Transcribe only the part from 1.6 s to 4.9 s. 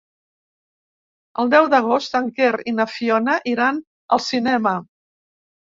d'agost en Quer i na Fiona iran al cinema.